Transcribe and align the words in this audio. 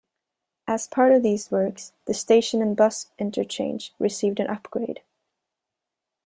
As 0.67 0.87
part 0.87 1.11
of 1.11 1.21
these 1.21 1.51
works 1.51 1.93
the 2.05 2.15
station 2.15 2.59
and 2.63 2.75
bus 2.75 3.11
interchange 3.19 3.93
received 3.99 4.39
an 4.39 4.47
upgrade. 4.47 5.03